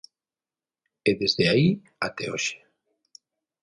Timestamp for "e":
1.09-1.11